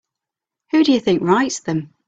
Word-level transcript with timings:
Who 0.71 0.83
do 0.83 0.93
you 0.93 0.99
think 0.99 1.21
writes 1.21 1.59
them? 1.59 1.93